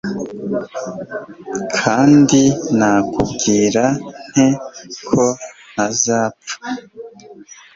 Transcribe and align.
Kandi 1.77 2.41
nakwibwira 2.77 3.83
nte 4.29 4.47
ko 5.07 5.23
ntazapfa? 5.73 6.55